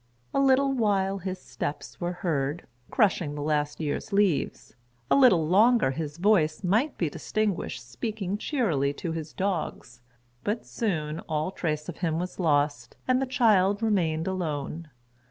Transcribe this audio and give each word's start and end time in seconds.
A 0.33 0.39
little 0.39 0.73
while 0.73 1.19
his 1.19 1.39
steps 1.39 2.01
were 2.01 2.11
heard, 2.25 2.65
crushing 2.89 3.35
the 3.35 3.43
last 3.43 3.79
year's 3.79 4.11
leaves; 4.11 4.73
a 5.11 5.15
little 5.15 5.47
longer 5.47 5.91
his 5.91 6.17
voice 6.17 6.63
might 6.63 6.97
be 6.97 7.07
distinguished 7.07 7.87
speaking 7.87 8.35
cheerily 8.39 8.93
to 8.93 9.11
his 9.11 9.31
dogs; 9.31 10.01
but 10.43 10.65
soon 10.65 11.19
all 11.29 11.51
trace 11.51 11.87
of 11.87 11.97
him 11.97 12.17
was 12.17 12.39
lost, 12.39 12.95
and 13.07 13.21
the 13.21 13.27
child 13.27 13.83
remained 13.83 14.25
alone. 14.27 14.89